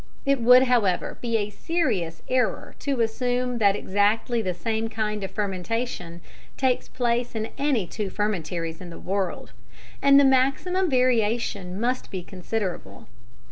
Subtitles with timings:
[0.25, 5.29] It would, however, be a serious error to assume that exactly the same kind of
[5.29, 6.21] fermentation
[6.57, 9.51] takes place in any two fermentaries in the world,
[10.01, 13.07] and the maximum variation must be considerable.